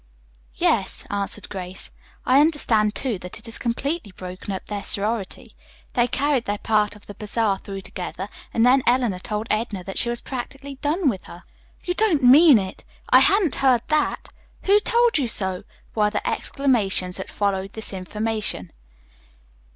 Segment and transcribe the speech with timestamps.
[0.55, 1.91] "Yes," answered Grace.
[2.25, 5.55] "I understand, too, that it has completely broken up their sorority.
[5.93, 9.99] They carried their part of the bazaar through together and then Eleanor told Edna that
[9.99, 11.43] she was practically done with her."
[11.83, 12.83] "You don't mean it!
[13.11, 14.29] I hadn't heard that!
[14.63, 18.71] Who told you so?" were the exclamations that followed this information.